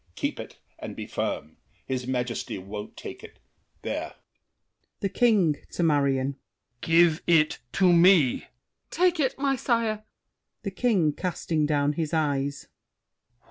Keep 0.15 0.39
it, 0.39 0.57
and 0.79 0.95
be 0.95 1.05
firm! 1.05 1.57
His 1.85 2.07
Majesty 2.07 2.57
won't 2.57 2.97
take 2.97 3.23
it, 3.23 3.37
there! 3.83 4.15
THE 5.01 5.09
KING 5.09 5.57
(to 5.73 5.83
Marion). 5.83 6.37
Give 6.81 7.21
it 7.27 7.59
To 7.73 7.93
me! 7.93 8.15
MARION. 8.25 8.41
Take 8.89 9.19
it, 9.19 9.37
my 9.37 9.55
sire! 9.55 10.03
THE 10.63 10.71
KING 10.71 11.13
(casting 11.13 11.67
down 11.67 11.93
his 11.93 12.15
eyes). 12.15 12.67